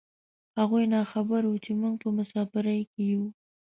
هغوی 0.59 0.85
نه 0.93 0.99
خبر 1.11 1.41
و 1.47 1.53
چې 1.65 1.71
موږ 1.81 1.95
په 2.03 2.09
مسافرۍ 2.17 2.81
کې 2.91 3.01
یو. 3.11 3.23